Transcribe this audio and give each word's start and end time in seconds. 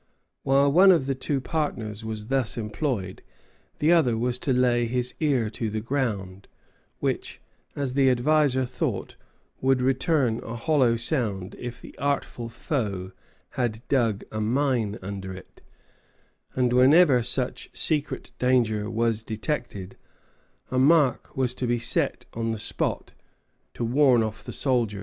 While 0.41 0.71
one 0.71 0.91
of 0.91 1.05
the 1.05 1.13
two 1.13 1.39
partners 1.39 2.03
was 2.03 2.25
thus 2.25 2.57
employed, 2.57 3.21
the 3.77 3.91
other 3.91 4.17
was 4.17 4.39
to 4.39 4.51
lay 4.51 4.87
his 4.87 5.13
ear 5.19 5.47
to 5.51 5.69
the 5.69 5.79
ground, 5.79 6.47
which, 6.99 7.39
as 7.75 7.93
the 7.93 8.09
adviser 8.09 8.65
thought, 8.65 9.15
would 9.61 9.79
return 9.79 10.41
a 10.43 10.55
hollow 10.55 10.95
sound 10.95 11.55
if 11.59 11.79
the 11.79 11.95
artful 11.99 12.49
foe 12.49 13.11
had 13.51 13.87
dug 13.89 14.23
a 14.31 14.41
mine 14.41 14.97
under 15.03 15.33
it; 15.35 15.61
and 16.55 16.73
whenever 16.73 17.21
such 17.21 17.69
secret 17.71 18.31
danger 18.39 18.89
was 18.89 19.21
detected, 19.21 19.97
a 20.71 20.79
mark 20.79 21.37
was 21.37 21.53
to 21.53 21.67
be 21.67 21.77
set 21.77 22.25
on 22.33 22.51
the 22.51 22.57
spot, 22.57 23.11
to 23.75 23.85
warn 23.85 24.23
off 24.23 24.43
the 24.43 24.51
soldiers. 24.51 24.99